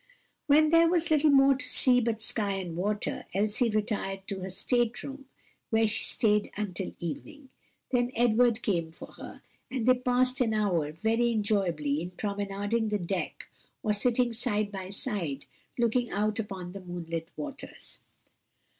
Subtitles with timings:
[0.47, 4.49] When there was little more to see but sky and water, Elsie retired to her
[4.49, 5.25] state room,
[5.69, 7.49] where she stayed until evening.
[7.91, 12.97] Then Edward came for her, and they passed an hour very enjoyably in promenading the
[12.97, 13.47] deck
[13.83, 15.45] or sitting side by side,
[15.77, 17.99] looking out upon the moonlit waters.